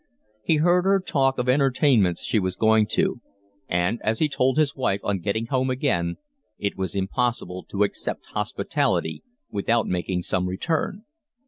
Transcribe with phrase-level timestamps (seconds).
[0.43, 3.21] He heard her talk of entertainments she was going to;
[3.69, 6.15] and, as he told his wife on getting home again,
[6.57, 11.03] it was impossible to accept hospitality without making some return.